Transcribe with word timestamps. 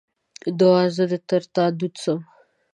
دوعا: 0.59 0.83
زه 0.95 1.03
دې 1.11 1.19
تر 1.29 1.43
تا 1.53 1.63
دود 1.77 1.93
سم. 2.03 2.19